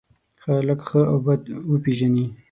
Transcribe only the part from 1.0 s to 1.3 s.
او